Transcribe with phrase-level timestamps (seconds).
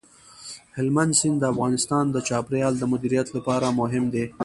[0.77, 4.25] هلمند سیند د افغانستان د چاپیریال د مدیریت لپاره مهم دی.